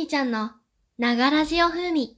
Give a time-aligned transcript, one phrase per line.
[0.00, 0.52] みちゃんの
[0.96, 2.16] ながらジオ風味。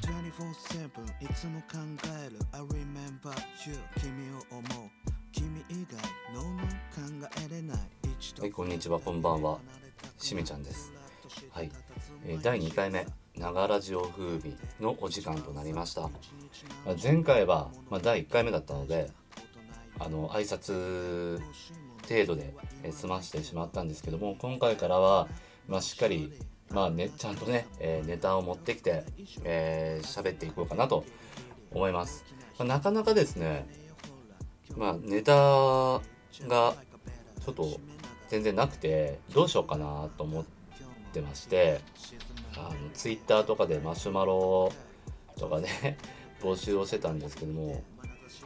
[0.00, 1.76] 24-7いつも考
[2.24, 2.38] える。
[2.52, 3.30] I remember
[3.68, 5.15] you 君を思う。
[5.36, 6.00] 君以外
[6.34, 6.40] の
[7.20, 7.78] 考えれない
[8.40, 9.58] はい、こんにちは、こんばんは。
[10.16, 10.94] しめちゃんです。
[11.50, 11.70] はい、
[12.24, 16.02] えー第2回目、ながらジオ風味のお時間となりました。
[16.04, 16.10] ま
[17.00, 19.10] 前回は、まあ、第1回目だったので、
[19.98, 21.38] あの、挨拶
[22.08, 25.28] 程度で、えー済ましてしまったんですけども、今回からは、
[25.68, 26.32] まあ、しっかり、
[26.70, 29.04] まあね、ちゃんとね、えーネタを持ってきて、
[29.44, 31.04] えー喋っていこうかなと
[31.72, 32.24] 思います。
[32.58, 33.85] まあなかなかですね、
[34.76, 36.00] まあ、ネタが
[36.36, 37.80] ちょっと
[38.28, 40.44] 全然なくてどうしようかなと思っ
[41.12, 41.80] てまして
[42.56, 44.70] あのツイッターとかでマシュマロ
[45.38, 45.68] とかで
[46.42, 47.82] 募集をしてたんですけども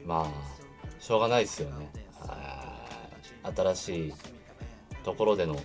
[0.04, 1.90] まあしょうがないですよね。
[3.42, 4.14] 新しい
[5.02, 5.56] ところでの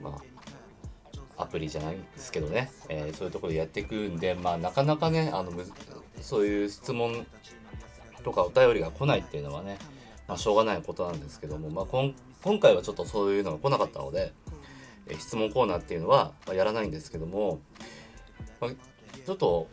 [0.00, 0.18] ま
[1.36, 5.66] あアプリじゃないですけどね、えーそういうところでやっていくんでまあなかなかねあのむ
[6.22, 7.26] そういう質問
[8.26, 9.78] とかお便りが来ないっていうのはね、
[10.26, 14.32] まあ、しょうがないことなんですけども、まあ、こん今回はちょっとそういうのが来なかったので、
[15.08, 17.60] え質問コーナーっていうのは、ま、やらないんですけども、
[18.60, 18.70] まあ、
[19.24, 19.68] ちょっと、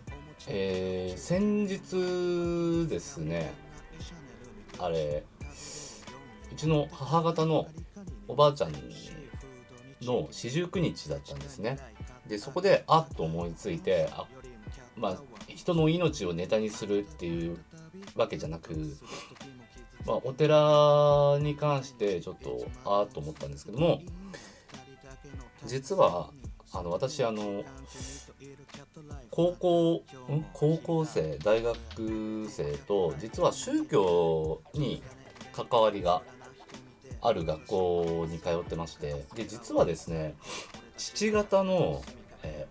[0.47, 3.53] えー先日ですね
[4.77, 5.23] あれ
[6.51, 7.67] うちの母方の
[8.27, 8.73] おばあちゃん
[10.01, 11.77] の四十九日だったんですね。
[12.27, 14.27] でそこであっと思いついてあ
[14.95, 15.17] まあ
[15.55, 17.57] 人の命をネタにするっていう
[18.15, 18.73] わけじゃなく、
[20.05, 24.01] まあ、お寺に関してちょっとああと思ったんですけども
[25.65, 26.29] 実は
[26.73, 27.63] あの私あの
[29.29, 30.45] 高校ん？
[30.53, 31.77] 高校生大学
[32.49, 35.01] 生と実は宗教に
[35.53, 36.21] 関わりが
[37.21, 40.35] ある学校に通ってましてで実はですね
[40.97, 42.03] 父方の、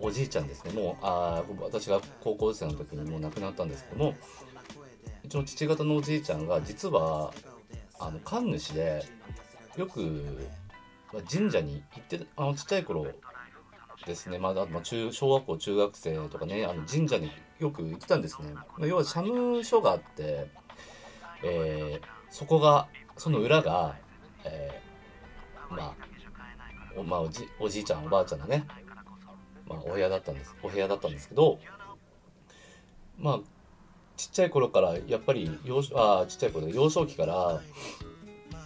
[0.03, 4.15] おじいちゃんですねもうあ私が高校生の時にもう亡くなったんですけども
[5.25, 7.33] うちの父方のおじいちゃんが実は
[7.99, 9.05] あの神主で
[9.77, 10.49] よく
[11.31, 13.07] 神社に行ってあのちっちゃい頃
[14.05, 17.31] ですねまだ、まあ、中小学校中学生とかねあの神社に
[17.61, 18.53] よく行ってたんですね。
[18.77, 20.51] ま要は社務所があって、
[21.45, 23.95] えーそこがその裏が、
[24.45, 25.95] えーまあ
[26.97, 28.65] お,、まあ、おじおじいちゃんおばあちゃんのね、
[29.73, 31.59] まあ、お部屋だったんですお部屋だったんですけど
[33.19, 33.41] まあ
[34.17, 37.61] ちっちゃい頃からやっぱり幼あちっちゃい頃で幼少期から、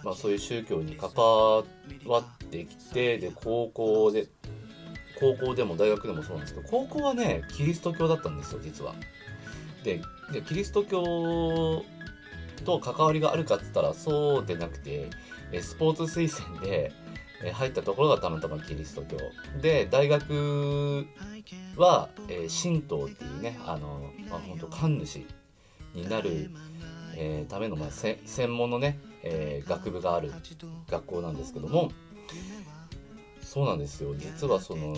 [0.03, 4.27] まあ、そういう宗教に関わってきてで高校で
[5.19, 8.93] 高校でも大学でもそうなんですけど高校はねキリスト教だったんですよ実は。
[9.83, 10.01] で
[10.31, 11.83] でキリスト教
[12.65, 15.09] と関わりがあるかっつったらそうでなくて
[15.61, 16.91] スポーツ推薦で
[17.43, 19.17] え入ったところがたまたまキリスト教。
[19.61, 21.05] で大学
[21.75, 25.25] は、え神道っていうねあの、まあ、本当神主
[25.93, 26.51] になる、
[27.15, 30.31] えーための、まあ、せ専門のね、えー学部がある
[30.89, 31.91] 学校なんですけども
[33.41, 34.15] そうなんですよ。
[34.15, 34.95] 実はその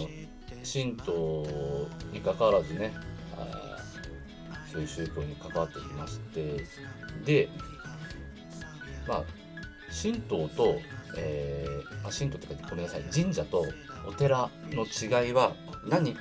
[0.64, 1.46] 神道
[2.12, 2.94] に関わらずね
[4.72, 6.66] そういう宗教に関わってきまして
[7.26, 7.50] で
[9.08, 9.24] まあ
[9.92, 10.80] 神道と、
[11.18, 13.04] えーあ神道ってごめんなさい。
[13.14, 13.66] 神社と
[14.08, 15.54] お寺の違いは
[15.88, 16.14] 何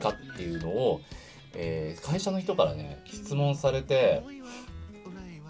[0.00, 1.00] かっていうのを、
[1.54, 4.22] えー会社の人からね質問されて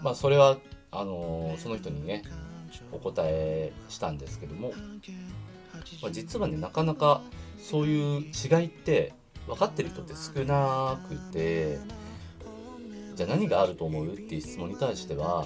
[0.01, 0.57] まあそれは
[0.91, 2.23] あのーその人にね
[2.91, 4.73] お答えしたんですけども、
[6.01, 7.21] まあ、実はねなかなか
[7.57, 9.13] そういう違いって
[9.47, 11.77] 分かってる人って少なくて
[13.15, 15.45] じゃあ何があると思うっていう質問に対しては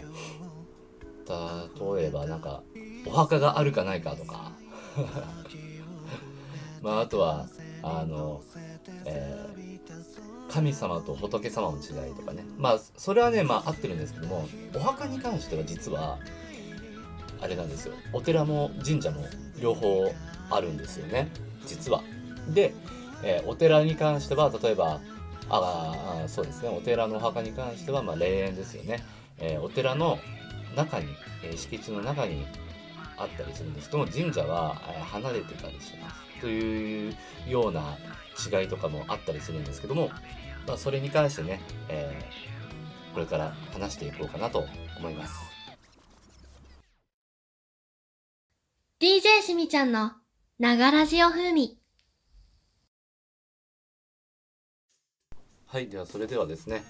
[1.28, 2.63] 例えばなんか
[3.06, 4.51] お墓があるかないかとか。
[6.81, 7.48] まああとは
[7.84, 8.42] あの、
[9.06, 9.60] えー
[10.51, 12.44] 神様と仏様の違いとかね。
[12.57, 16.18] まあそれはねまあ合ってるんですけどもお墓に関しては実は
[17.40, 17.94] あれなんですよ。
[18.13, 19.24] お寺も神社も
[19.62, 20.12] 両方
[20.50, 21.30] あるんですよね。
[21.68, 22.02] 実は。
[22.48, 22.74] で、
[23.24, 25.00] えーお寺に関しては例えば
[25.50, 26.69] ああそうですね。
[26.69, 29.04] お寺のお墓に関してはまあ霊園ですよね、
[29.38, 30.18] えーお寺の
[30.75, 31.06] 中に、
[31.44, 32.44] えー敷地の中に
[33.19, 37.16] あったりするんですけども神社は、えー離れてたりしますという
[37.48, 37.98] ような
[38.62, 40.10] 違いとかもあったりするんですけども、
[40.68, 42.50] まあ、それに関してね、えー
[43.13, 44.66] これから話していこうかなと
[44.98, 45.33] 思います。
[49.01, 50.12] DJ しみちゃんの
[50.60, 51.80] ながらじお風味。
[55.66, 56.83] はい、ではそれではですね、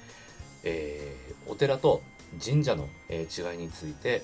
[0.63, 2.01] えーお寺と
[2.43, 4.23] 神社の、えー違いについて、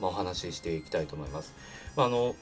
[0.00, 1.54] まあ、お話ししていきたいと思います。
[1.96, 2.34] まあ、あの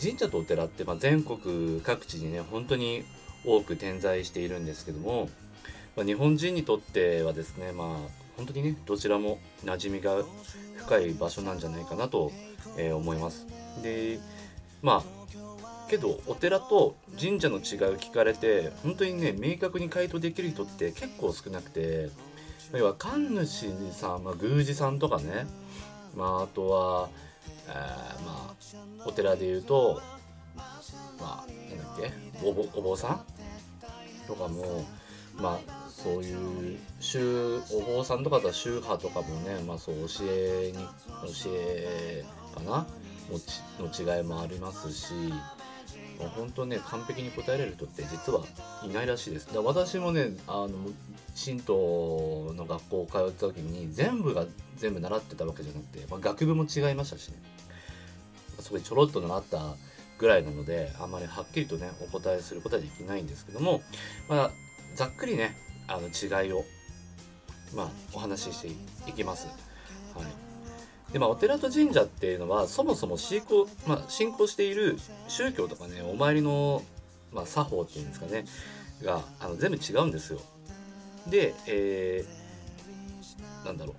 [0.00, 3.04] 神社とお寺って、まあ、全国各地にね本当に
[3.44, 5.28] 多く点在しているんですけども、
[5.96, 7.88] まあ、日本人にとってはですねまあ
[8.36, 10.22] 本当にねどちらも馴染みが
[10.76, 12.30] 深い場所なんじゃないかなと、
[12.76, 13.46] えー思います。
[13.82, 14.20] で
[14.82, 15.18] まあ
[15.88, 22.10] けどお寺と神社の違いを聞かれて本当にね明確に回答できる人って結構少なくて
[22.72, 25.46] 要は神主さん、まあ、宮司さんとかね、
[26.18, 27.08] まあ、あとは、
[27.68, 27.74] えー
[28.24, 28.54] まあ、
[29.06, 30.02] お寺で言うと
[31.20, 32.12] まあなんだっけ
[32.46, 34.26] お坊お坊さん？
[34.26, 34.84] とかも
[35.36, 42.24] まあそういう宗お坊さんとかだったら宗派とかもね、まあ、そう教えに教え
[42.54, 42.86] かな？
[43.30, 43.38] の
[43.92, 45.12] ちの違いもありますし
[46.18, 48.44] まあ本当ね完璧に答えられる人って実は
[48.82, 49.52] いないらしいです。
[49.52, 50.68] だ私もねあの
[51.44, 54.44] 神道の学校を通った時に全部が
[54.76, 57.36] 全部習ってたわけじゃなくて、まあ、学部も違いましたしね
[58.58, 59.76] そこでちょろっと習った
[60.18, 63.82] ぐらいなのであんまりはっきりとねお答えすることはできないんですけども、
[64.28, 64.50] まあ、
[64.96, 65.56] ざっくりね
[65.86, 66.64] あの違いを、
[67.74, 68.68] まあ、お話しして
[69.10, 69.46] いきます。
[70.14, 70.47] はい
[71.12, 76.82] でまあ、お寺と神社っていうのはそもそも信仰,、まあ、信仰している宗教とかねお参りの、
[77.32, 78.44] まあ、作法っていうんですかね
[79.02, 80.40] があの全部違うんですよ。
[81.28, 82.48] で、えー
[83.64, 83.92] なんだろ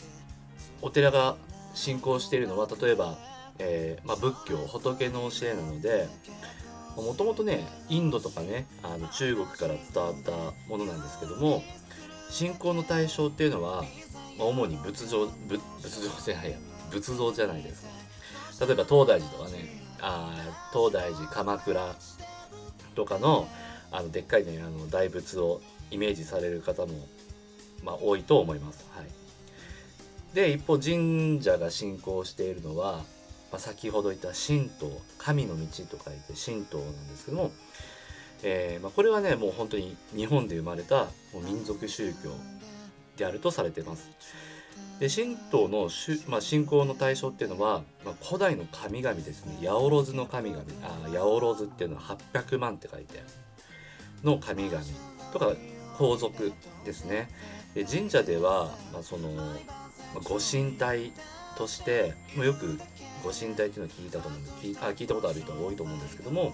[0.82, 1.36] うお寺が
[1.74, 3.18] 信仰しているのは例えば、
[3.60, 6.08] えーまあ、仏教仏の教えなので
[6.96, 10.32] もともとねインドとかねあの中国から伝わった
[10.68, 11.64] ものなんですけども
[12.30, 13.84] 信仰の対象っていうのは、
[14.38, 16.58] まあ、主に仏像仏仏像じゃないや
[16.90, 17.84] 仏像じゃないです
[18.60, 20.36] か例えば東大寺とかねあ
[20.74, 21.96] 東大寺鎌倉
[22.96, 23.48] とかの
[23.92, 26.94] あのでっかいねあの大仏をイメージされる方も、
[27.84, 28.86] まあ、多いと思います。
[28.96, 29.08] はい、
[30.36, 32.98] で一方神社が信仰しているのは、
[33.52, 37.52] まあ、先ほど言った神道神の道と書いて神道なんですけども、
[38.44, 42.30] えーまあ、これはねもう本当に日本で生まれたもう民族宗教
[43.18, 44.08] であるとされてます。
[45.00, 49.56] で神道のしゅ、まあ、信仰の対象っていうのは、まあ、古代の神々ですね。
[49.66, 50.64] 八百万の神々。
[50.84, 52.02] あ八百万っていうのは
[52.34, 53.28] 800万って書いてある
[54.24, 54.82] の神々
[55.32, 55.54] とか
[55.98, 56.52] 皇族
[56.86, 57.30] ですね。
[57.74, 59.44] で神社では、まあ、その、ま
[60.18, 61.14] あ、ご神体
[61.58, 62.80] としてもうよく
[63.24, 66.54] ご神体っていうのを聞いたと思うんで聞あ聞いたことある人が多いと思うんですけども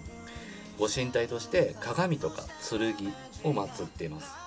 [0.78, 2.90] ご神体として鏡とか剣
[3.44, 4.45] を祀っています。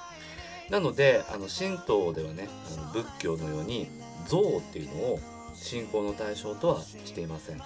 [0.70, 3.88] なのであの神道ではねあの仏教のように
[4.26, 5.20] 像っていうのを
[5.54, 7.60] 信仰の対象とはしていません。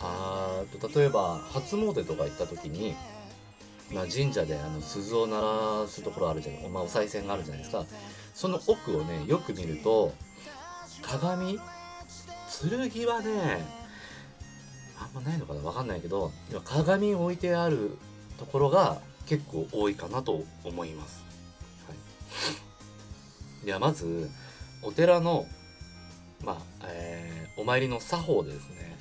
[0.00, 2.94] あと例えば初詣とか行った時に、
[3.92, 5.40] まあ、神社であの鈴を鳴
[5.82, 7.84] らすところあるじゃない、まあ、お賽銭があるじゃないですか。
[8.34, 10.14] その奥をねよく見ると
[11.02, 11.58] 鏡
[12.62, 13.64] 剣はね
[14.98, 17.98] あんまないのかなわかんないけど今鏡置いてある
[18.38, 21.24] ところが結構多いかなと思います、
[23.70, 24.28] ではまず
[24.82, 25.46] お寺の
[26.44, 28.96] まあ、えーお参りの作法ですね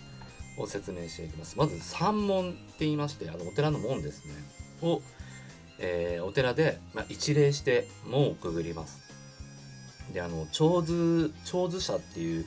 [0.59, 1.57] を説明していきます。
[1.57, 4.33] まず三門って言いましてあのお寺の門ですね。
[4.83, 5.01] を、
[5.79, 9.01] えーお寺で、まあ、一礼して門をくぐります。
[10.13, 12.45] であの長図長図社っていう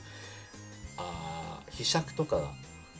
[0.97, 2.53] あ秘釈とかが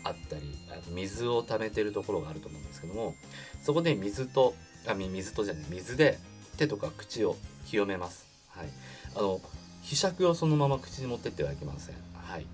[0.04, 3.16] あったりあの水を溜めてるところがあると思うんですけども
[3.62, 4.54] そこで水と
[4.86, 6.20] あみ水とじゃない水で
[6.58, 7.38] 手とか口を
[7.68, 8.28] 清めます。
[8.50, 8.68] はい。
[9.16, 9.42] あの
[9.82, 11.96] 秘釈をそのまま口に持ってってはいけません。
[12.14, 12.46] はい、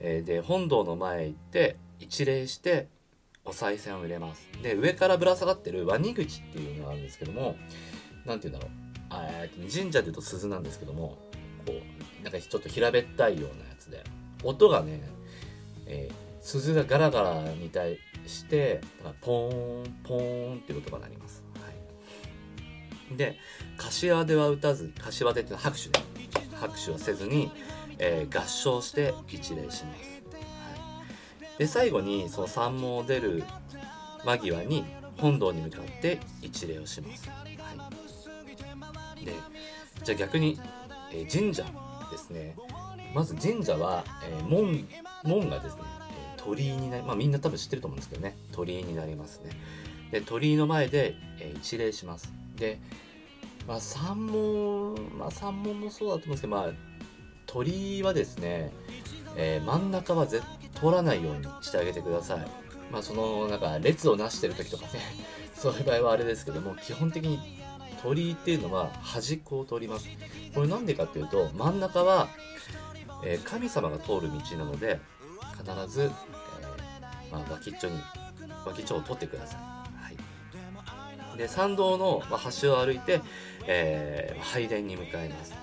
[0.00, 2.88] えーで本堂の前へ行って一礼して
[3.44, 4.48] お賽銭を入れます。
[4.62, 7.56] で上からぶら下がってるワニ口っていうのがあるんですけども
[8.24, 8.86] なんて言うんだろう。
[9.10, 9.28] あ
[9.72, 11.18] 神社でいうと鈴なんですけども
[11.64, 14.02] こうなんかちょっと平べったいようなやつで
[14.42, 15.00] 音がね、
[15.86, 18.80] えー鈴がガラガラに対して
[19.20, 21.42] ポーンポーンっていう音が鳴ります、
[23.12, 23.38] で
[23.76, 26.00] 柏手は打たず柏手っていうのは拍手で
[26.60, 27.50] 拍手はせずに、
[27.98, 33.44] えー合唱して一礼します、はい、で最後にその山門を出る
[34.24, 34.84] 間際に
[35.18, 37.44] 本堂に向かって一礼をします、は
[39.20, 39.32] い、で
[40.02, 40.58] じゃあ逆に、
[41.12, 41.64] えー神社
[42.10, 42.54] ですね。
[43.14, 44.86] まず神社は、えー門
[45.24, 45.82] 門がですね、
[46.36, 48.36] え鳥居になりまあみんな多分知ってると思うんですけどね。
[48.52, 49.50] 鳥居になりますね。
[50.10, 52.32] で鳥居の前で、えー一礼します。
[52.56, 52.78] で
[53.66, 56.70] まあ三門まあ三門もそうだと思うんですけどまあ
[57.46, 58.72] 鳥居はですね、
[59.36, 60.44] えー真ん中は絶
[60.74, 62.46] 通らないようにしてあげてください。
[62.92, 65.00] まあそのなんか列をなしてる時とかね
[65.54, 67.60] そういう場合はあれですけども基本的に
[68.02, 70.08] 鳥居っていうのは端っこを通ります。
[70.54, 72.28] これなんでかっていうと真ん中は、
[73.24, 75.00] えー神様が通る道なので
[75.58, 76.10] 必ず、えー
[77.32, 78.00] まあ、脇っちょに
[78.64, 79.60] 脇っちょを取ってくださ、い、
[81.36, 83.20] で参道の、まあ、端を歩いて、
[83.66, 85.54] えー拝殿に向かいます。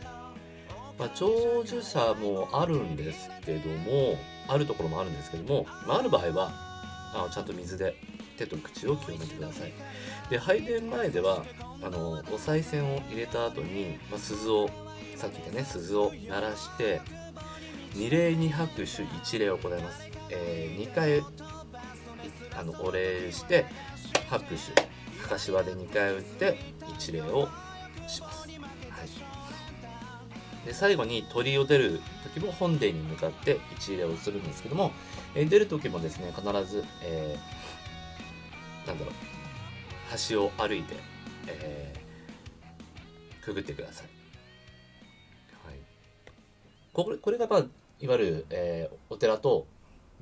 [1.00, 6.52] まあ、長寿者もあるんですけどもあるところもあるんですけども、まあ、ある場合は
[7.14, 7.96] あちゃんと水で
[8.38, 9.74] 手と口を清めてください。
[10.30, 11.44] で拝殿前では
[11.82, 14.70] あのお賽銭を入れた後に、まあ、鈴を
[15.16, 17.02] さっき言ったね鈴を鳴らして
[17.94, 21.22] 二礼二拍手一礼を行います、え2回
[22.58, 23.66] あのお礼して
[24.30, 24.93] 拍手。
[25.24, 26.60] かかし輪で2回打って
[26.98, 27.48] 一礼を
[28.08, 28.52] します、はい。
[30.66, 32.02] で最後に鳥居を出る
[32.36, 34.92] 時も本殿に向かって一礼をするんですけども、
[35.34, 39.14] えー出る時もですね必ず、えーなんだろう
[40.30, 40.96] 橋を歩いて、
[41.48, 44.08] えーくぐってください、
[45.68, 45.76] はい、
[46.94, 47.60] これこれが、まあ、
[48.00, 49.66] いわゆる、えーお寺と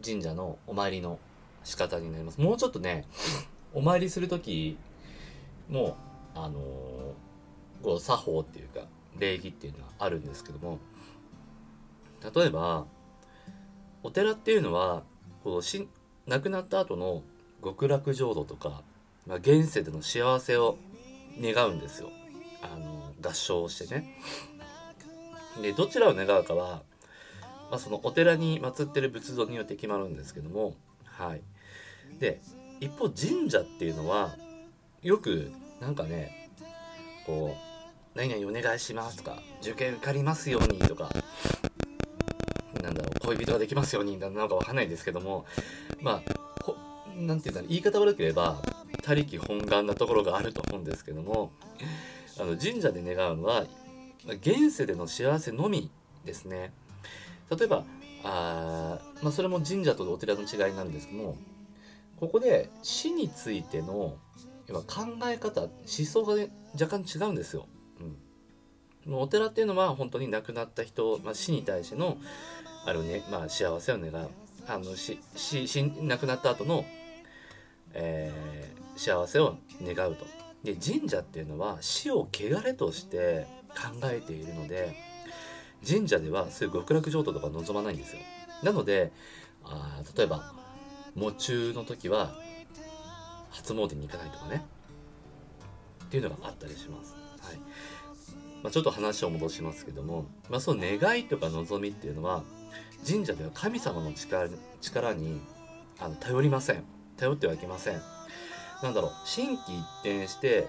[0.04, 1.20] 神社のお参りの
[1.64, 2.40] 仕方になります。
[2.40, 3.06] もうちょっとね
[3.74, 4.78] お参りする時
[5.72, 5.98] も
[6.36, 6.60] あの
[7.82, 8.82] こう作法っていうか
[9.18, 10.80] 礼儀っていうのはあるんですけども
[12.36, 12.86] 例えば
[14.04, 15.04] お寺っていうのは
[15.44, 15.88] こうし
[16.28, 17.24] 亡くなった後の
[17.64, 18.82] 極楽浄土とか、
[19.26, 20.78] まあ、現世での幸せを
[21.40, 22.10] 願うんですよ。
[22.62, 24.18] あの合唱をしてね。
[25.62, 26.82] でどちらを願うかは、
[27.70, 30.76] まあ、そのお寺に祀ってる仏像によって決まるんですけども
[31.06, 31.42] はい。
[32.20, 32.40] で
[32.80, 34.36] 一方神社っていうのは
[35.04, 35.52] よく
[35.82, 36.50] なんかね
[37.26, 37.72] こう
[38.14, 41.10] 何々お願いしますとか、受験受かりますようにとか、
[42.84, 45.46] なんだろう、恋人ができますようになのかわかんないですけども、
[46.02, 46.76] まあ、ほ
[47.22, 48.62] なていうんだろう、言い方悪ければ、
[49.02, 51.52] 他力本願なところがあると思うんですけども、
[52.38, 53.66] あの神社で願うのは、
[54.26, 55.90] 現世での幸せのみ
[56.26, 56.74] ですね。
[57.50, 57.86] 例えば、
[58.26, 61.38] あまあ、それも神社とお寺の違いなんですけども、
[62.20, 64.18] ここで死についての
[64.72, 67.68] 要は考え方、思想が、ね、若干違うんですよ。
[69.06, 72.18] うん、お寺っていうのは本当に亡くなった人、まあ、死に対しての
[72.86, 74.30] ある、ねまあ、幸せを願う
[74.68, 76.86] あの死死死亡くなった後の、
[77.94, 80.26] えー幸せを願うと。
[80.64, 84.96] で神社っていうのは死を汚れとして考えているので
[85.88, 88.22] 神社ではそういう極楽浄土とか望まないんですよ。
[88.62, 89.12] なので
[89.64, 90.54] あ例えば
[91.16, 92.36] 喪中の時は
[93.52, 94.66] 初詣に行かないとかね。
[96.06, 97.16] っていうのがあったりします。
[97.42, 97.58] はい。
[98.64, 102.44] まあ、ちょっと話を戻しますけども、まあ、その願いとか望みっていうのは
[103.08, 104.50] 神社では神様の力
[104.82, 105.42] 力に
[106.00, 106.84] あの頼りません。
[107.18, 108.02] 頼ってはいけません。
[108.84, 110.68] なんだろう心機一転して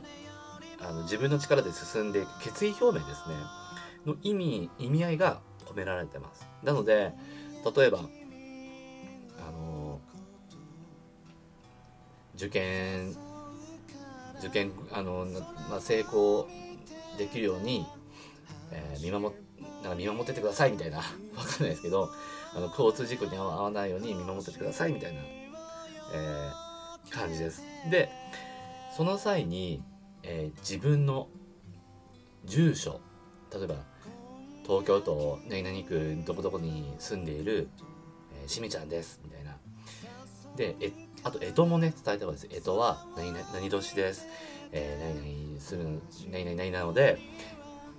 [0.81, 3.35] あの自分の力で進んでいく決意表明ですね。
[4.07, 6.47] の意味意味合いが込められてます。
[6.62, 7.12] なので
[7.77, 8.01] 例えば
[12.43, 13.15] 受験
[14.41, 15.27] 受験あの、
[15.71, 16.49] まあ、成功
[17.17, 17.87] できるように、
[18.73, 19.39] えー見守っ
[19.83, 20.99] なんか見守っててくださいみたいな
[21.37, 22.09] わかんないですけど
[22.55, 27.63] あの交通事故に遭わないように見守っててくださいみたいな、えー感じです。
[27.91, 28.09] で
[28.97, 29.83] その際に、
[30.25, 31.29] えー自分の
[32.45, 33.01] 住所
[33.53, 33.77] 例えば
[34.65, 37.69] 東京都何々区どこどこに住んでいる、
[38.43, 39.57] えーしみちゃんですみたいな。
[40.57, 40.93] でえ
[41.25, 42.61] あと干支もね伝えた方がいいです。
[42.61, 44.26] 干支は何々何年です、
[44.73, 45.85] えー何々する
[46.31, 47.19] 何々何々なので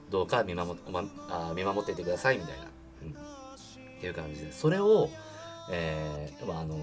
[0.09, 2.63] どうか見守おまあ見守っていてくださいみたいな、
[3.03, 4.51] うん、っていう感じで。
[4.51, 5.09] それを、
[5.71, 6.77] えーまあ、あの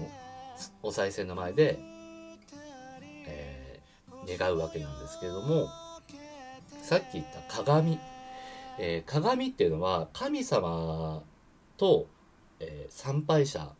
[0.81, 1.77] お賽銭の前で、
[3.27, 5.67] えー願うわけなんですけれども
[6.83, 7.99] さっき言った鏡、
[8.77, 11.23] えー鏡っていうのは神様
[11.77, 12.07] と、
[12.59, 13.71] えー参拝者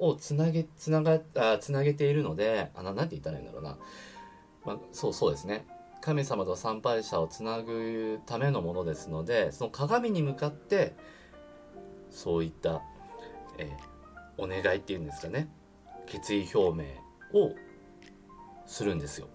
[0.00, 3.78] をつなげつながあつなげているのであななんて言ったらいいんだろうな、
[4.64, 5.64] まあ、そうそうですね。
[6.00, 10.96] 神様と参拝者をつなぐためのものですのでその鏡に向かって
[12.10, 12.82] そういった、
[13.58, 13.90] えー
[14.38, 15.50] お願いっていうんですかね。
[16.06, 16.86] 決意表明
[17.38, 17.54] を
[18.64, 19.28] するんですよ。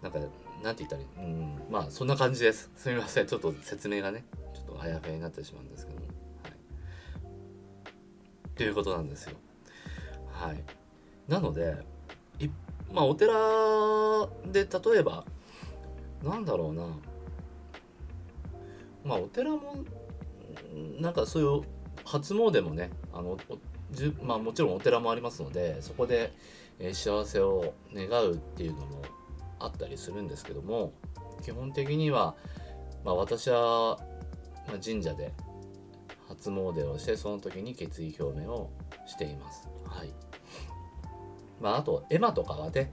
[0.00, 0.20] なんか
[0.62, 1.08] なんて言ったらいい？
[1.18, 2.70] うんまあそんな感じです。
[2.76, 3.26] すみません。
[3.26, 6.06] ちょっと説明がねちょっとあやふやになってしまうんですけども。
[8.54, 9.36] はいということなんですよ。
[10.32, 10.62] はい。
[11.28, 11.76] なので
[12.38, 12.48] い
[12.92, 13.32] まあお寺
[14.46, 15.24] で例えば
[16.22, 16.86] なんだろうな。
[19.04, 19.84] まあお寺も
[21.00, 21.62] なんかそういう
[22.04, 23.36] 初詣もねあの
[23.90, 26.32] じゅ、まあ、もちろんお寺もありますのでそこで、
[26.78, 29.02] え、幸せを願うっていうのも
[29.60, 30.92] あったりするんですけども
[31.44, 32.34] 基本的には、
[33.04, 33.98] まあ、私は、
[34.66, 35.32] まあ、神社で
[36.34, 38.70] 初詣をしてその時に決意表明を
[39.06, 39.68] しています。
[39.86, 40.12] はい。
[41.60, 42.92] まあ、あと絵馬とかはね、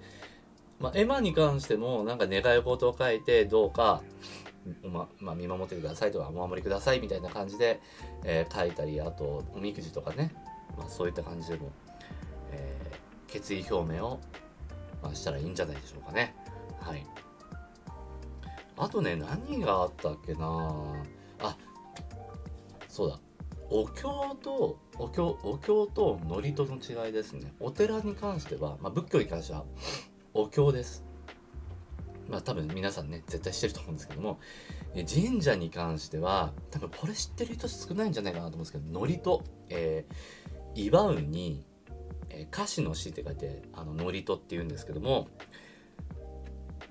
[0.79, 4.01] まあ、絵馬に関してもなんか願い事を書いてどうか
[4.83, 7.81] ままあ、見守ってくださいとかお守りくださいみたいな感じで、
[8.24, 10.31] えー、書いたりあとおみくじとかね、
[10.77, 11.71] まあ、そういった感じでも、
[12.51, 14.21] えー、決意表明を、
[15.01, 16.36] ま、したらいいんじゃないでしょうかね。
[16.79, 17.05] はい。
[18.77, 20.74] あとね何があったっけな
[21.39, 21.57] あ
[22.88, 23.19] そうだ。
[23.73, 26.53] お経とお経お経と祝詞
[26.93, 27.53] の違いですね。
[27.61, 29.63] お寺に関しては、まあ、仏教に関しては
[30.33, 31.05] お経です。
[32.29, 34.39] まあ多分皆さんね、絶対知ってると思うんですけども、
[34.93, 41.65] 神社に関しては、多分これ知ってる人少ないんじゃないかなと思うんですけど、祝詞、えー、祝うに、
[42.29, 45.29] え、歌詞の詩って書いて、あの、祝詞って言うんですけども、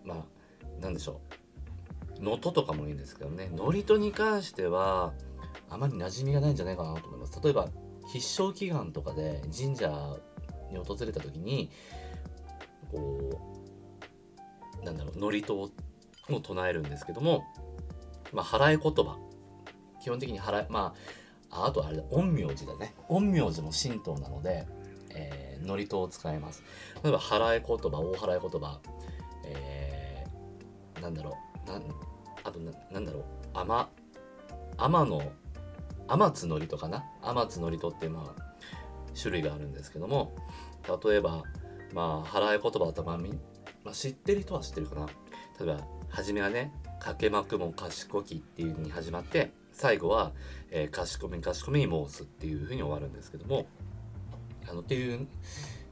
[0.02, 1.20] まあ、なんでしょ
[2.18, 2.22] う。
[2.22, 5.12] 能登とかもいいんですけどね、祝詞に関しては、
[5.70, 7.40] あまり馴染みがないんじゃないかなと思います。
[7.42, 7.68] 例えば、
[8.12, 10.18] 必勝祈願とかで神社
[10.70, 11.70] に訪れた時に、
[12.90, 13.40] こ
[14.82, 15.52] う、なんだろう、祝詞
[16.32, 17.44] を唱えるんですけども、
[18.32, 19.18] まあ、払い言葉。
[20.02, 20.94] 基本的に払い、ま
[21.50, 22.94] あ、あとあれだ、陰陽師だね。
[23.08, 24.66] 陰陽師も神道なので、
[25.10, 26.62] えー、祝詞を使います。
[27.02, 28.80] 例えば、払い言葉、大払い言葉、
[29.44, 31.36] えー、なんだろ
[31.66, 31.82] う、なん、
[32.44, 33.88] あとな、なんだろう、天、
[34.78, 35.32] 天の、
[36.11, 37.05] 天津祝詞かな？
[37.23, 38.43] 天津祝詞って、まあ、
[39.21, 40.35] 種類があるんですけども、
[41.05, 41.45] 例えば、
[41.95, 43.17] まあ、払い言葉とか、
[43.85, 45.07] まあ、知ってる人は知ってるかな？
[45.61, 50.33] 例えば、初めはね、かけまくも賢きっていう風に始まって、最後は、
[50.71, 53.67] えー、賢め賢めに申すっていう風に終わるんですけども、
[54.69, 55.29] あの、っていう、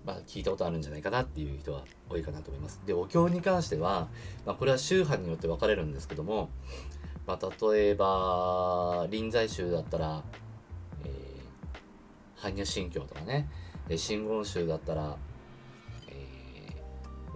[0.05, 2.81] まあ、聞いたことあるんじゃないかなっていう人は多いかなと思います。
[2.85, 4.09] で、お経に関しては、
[4.45, 6.51] まあ、これは宗派によって分かれるんですけども、
[7.29, 10.25] まあ、例えば、臨済宗だったら、
[11.05, 13.49] えー、般若心経とかね、
[13.97, 15.17] 真言宗だったら、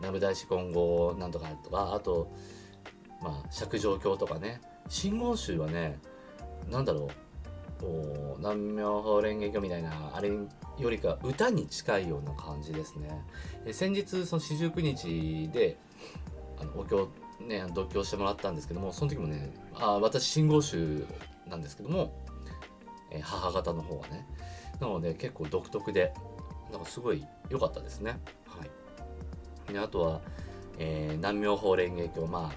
[0.03, 2.29] 南無大師金剛なんとかとかあと
[3.23, 4.61] まあ釈上経とかね。
[4.89, 5.99] 真言宗はね
[6.69, 7.09] なんだろう。
[8.39, 13.25] 南無法蓮華経みたいなあれよりか歌に近いような感じですね。
[13.65, 15.79] で先日その四十九日で
[16.61, 17.09] あのお経
[17.49, 21.07] ね読経してもらったんですけどもその時もねあ私真言宗
[21.49, 22.15] なんですけども、
[23.11, 24.27] え母方の方はね
[24.81, 26.15] なので結構独特で
[26.71, 28.71] なんかすごい良かったですねはい
[29.73, 30.21] であとは、
[30.79, 32.53] えー、南明法蓮華経、ま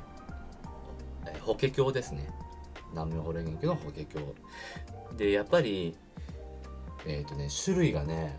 [1.25, 2.27] あ、えー、法華経ですね。
[2.91, 5.17] 南明法蓮華経の法華経。
[5.17, 5.95] で、やっぱり、
[7.05, 8.37] えっ、ー、とね、種類がね、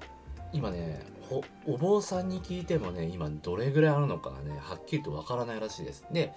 [0.52, 6.04] 今ねお、お坊さんに聞いてもね、今どれぐらいあるのかがね、はっきりとわからないらしいです。
[6.10, 6.32] で、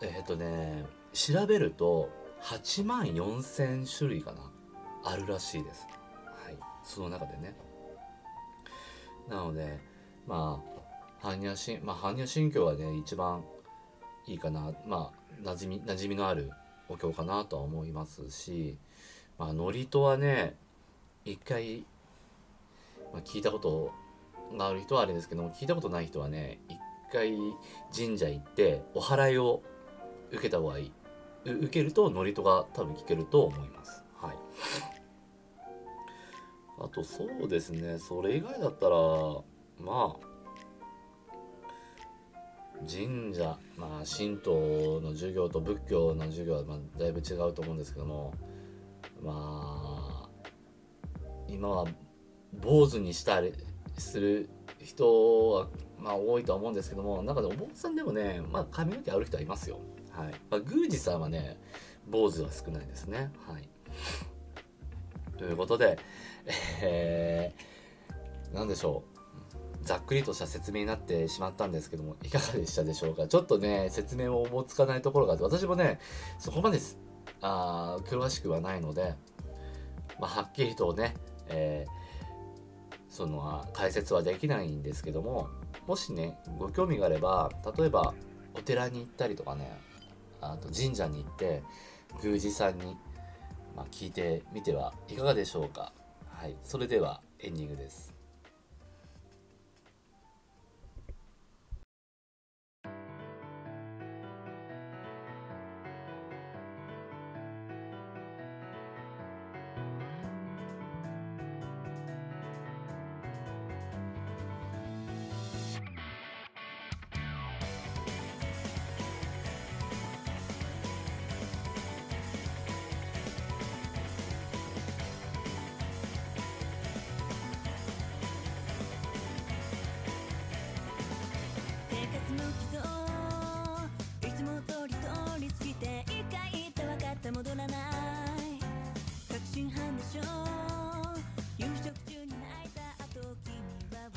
[0.00, 2.10] えっ、ー、とね、調べると、
[2.42, 4.50] 8万4千種類かな、
[5.04, 5.86] あるらしいです。
[6.44, 6.56] はい。
[6.84, 7.54] その中でね。
[9.28, 9.78] なので、
[10.26, 10.60] ま
[11.22, 13.44] あ、般若心、まあ、般若心経はね、一番
[14.26, 15.12] いいかな、ま
[15.44, 16.50] あ、馴染み、馴染みのある
[16.88, 18.76] お経かなとは思いますし、
[19.38, 20.56] まあ、祝詞はね、
[21.24, 21.84] 一回、
[23.12, 23.92] まあ、聞いたこと
[24.56, 26.78] がある人はあれですけども、聞いたことない人はね、一
[27.12, 27.32] 回
[27.94, 29.62] 神社行って、お祓いを
[30.30, 30.92] 受けた方がいい。
[31.44, 34.04] 受けると、祝詞が多分聞けると思います。
[34.16, 34.36] はい。
[36.78, 38.96] あと、そうですね、それ以外だったら、
[39.80, 40.32] まあ
[42.88, 48.34] 神社まあ神道の授業と仏教の授業はまあだいぶ違うと思うんですけども
[49.22, 50.48] まあ
[51.48, 51.86] 今は
[52.52, 53.52] 坊主にしたり
[53.98, 54.48] する
[54.80, 59.78] 人はまあ多いとは思うんですけども中でお坊さんでもねまあ髪の毛ある人はいますよ。
[60.10, 61.58] はい、まあ、宮司さんはね
[62.08, 63.30] 坊主は少ないですね。
[63.46, 63.68] はい。
[65.38, 65.98] ということで
[66.82, 69.12] えー、何でしょう。
[69.84, 73.26] ざっくりとした説明になってしまったんですけども、いかがでしたでしょうか。
[73.26, 75.98] ちょっとね、説明を思いつかないところがあって、私もね、
[76.38, 76.78] そこまで
[77.40, 79.14] あ詳しくはないので、
[80.20, 81.14] まあ、はっきりとね、
[81.48, 82.01] えー、
[83.12, 85.50] その解説はできないんですけども、
[85.86, 88.14] もしね、ご興味があれば、例えば
[88.54, 89.78] お寺に行ったりとかね、
[90.40, 91.62] あと神社に行って、
[92.24, 92.96] 宮司さんに、
[93.76, 95.92] まあ、聞いてみてはいかがでしょうか。
[96.26, 96.56] はい。
[96.62, 98.11] それではエンディングです。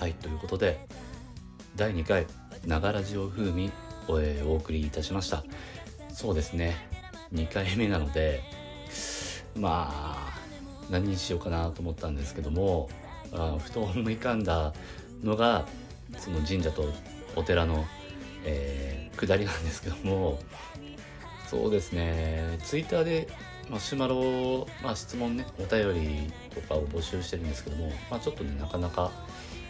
[0.05, 0.87] はいということで
[1.75, 2.27] 第2回
[2.67, 3.71] 「ながらじお風味」
[4.07, 5.43] を、お送りいたしました。
[6.13, 6.75] そうですね。
[7.33, 8.43] 2回目なので
[9.55, 10.39] まあ
[10.91, 12.87] 何にしようかなと思ったんですけども
[13.33, 14.75] あふと思い浮かんだ
[15.23, 15.65] のが
[16.19, 16.93] その神社と
[17.35, 17.83] お寺の、
[18.43, 20.37] えー下りなんですけども
[21.47, 22.59] そうですね。
[22.63, 23.27] ツイッターで
[23.69, 29.11] マシュマロ、まあ、質問ねお便りとかを募集してるんですけども、まあ、ちょっとねなかなか、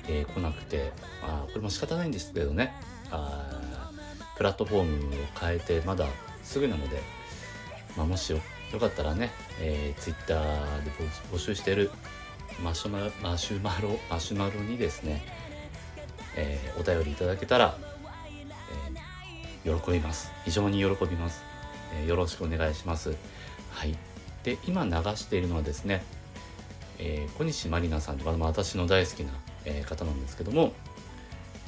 [0.08, 0.91] えー来なくて、
[1.22, 2.74] あ、これも仕方ないんですけどね。
[3.12, 3.50] あ
[4.38, 6.06] プラットフォームを変えてまだ
[6.44, 7.02] すぐなので、
[7.96, 8.39] まあ、もしよ
[8.74, 10.91] よかったらね、えー、ツイッターで
[11.32, 11.91] 募集してる
[12.62, 15.24] マシュママシュマロマシュマロにですね、
[16.36, 17.78] えーお便りいただけたら、
[19.63, 20.32] えー喜びます。
[20.44, 21.41] 非常に喜びます、
[21.98, 23.15] えーよろしくお願いします。
[23.72, 23.96] はい。
[24.44, 26.04] で今流しているのはですね、
[27.00, 29.32] えー小西まりなさんとか、まあ、私の大好きな、
[29.65, 30.73] えー方なんですけども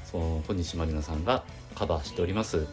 [0.05, 1.43] その小西まりなさんが
[1.75, 2.67] カバーしております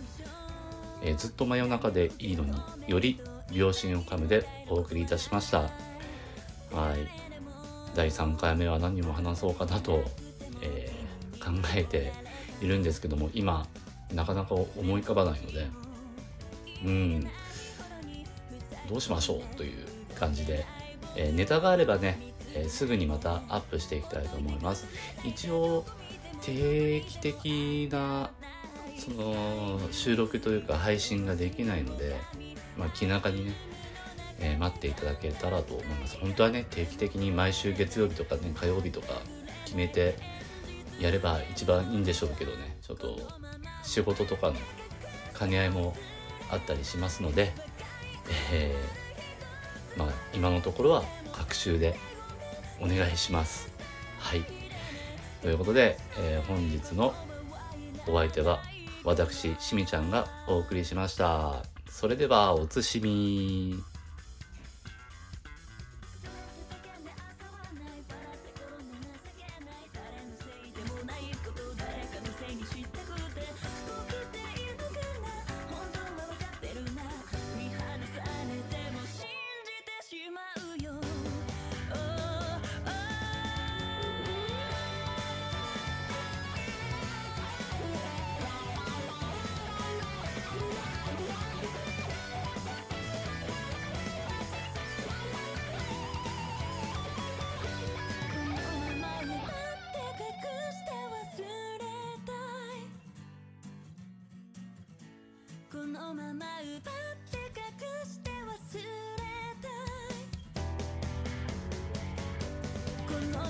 [1.02, 2.54] 「えーずっと真夜中でいいのに
[2.86, 3.20] より
[3.52, 5.60] 秒針を噛む」でお送りいたしました。
[5.60, 5.68] は
[6.96, 7.24] い。
[7.94, 10.02] 第3回目は何を話そうかなと、
[10.60, 11.04] えー
[11.44, 12.10] 考えて
[12.62, 13.66] いるんですけども今
[14.14, 14.66] なかなか思
[14.98, 15.66] い浮かばないので
[16.86, 17.28] うん。
[18.88, 20.64] どうしましょうという感じで、
[21.16, 22.18] えーネタがあればね、
[22.54, 24.86] えーすぐにまたアップしていきたいと思います。
[25.24, 25.84] 一応
[26.40, 28.30] 定期的な
[28.96, 32.16] その収録というか配信ができないので、
[32.78, 33.52] まあ、気長にね、
[34.40, 36.16] えー待っていただけたらと思います。
[36.18, 39.20] 本当はね定期的に毎週月曜日とかね火曜日とか
[39.64, 40.16] 決めて
[41.00, 42.76] やれば一番いいんでしょうけどね。
[42.82, 43.18] ちょっと
[43.82, 44.54] 仕事とかの
[45.38, 45.96] 兼ね合いも
[46.50, 47.52] あったりしますので、
[48.52, 51.96] えーまあ今のところは各週で
[52.80, 53.72] お願いします。
[54.18, 54.44] はい。
[55.42, 57.14] ということで、えー本日の
[58.06, 58.60] お相手は
[59.04, 61.62] 私しみちゃんがお送りしました。
[61.88, 63.93] それではおつしみ。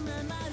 [0.05, 0.43] この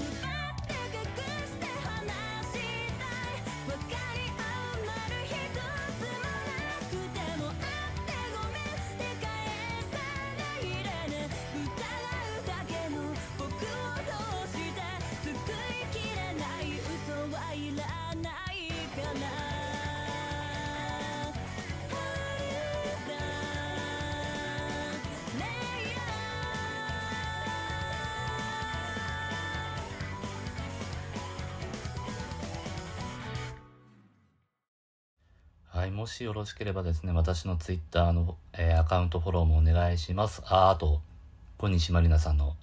[35.82, 40.40] はい、もしよろしければですね、私のツイッターの、えーアカウントフォローもお願いします。
[40.46, 41.00] あ、あと、
[41.58, 42.54] 小西まりなさんの、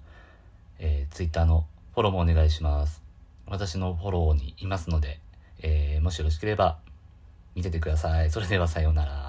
[0.79, 3.03] えツイッターのフォローもお願いします。
[3.45, 5.19] 私のフォローにいますので、
[5.61, 6.77] えーもしよろしければ
[7.55, 8.31] 見ててください。
[8.31, 9.28] それではさようなら。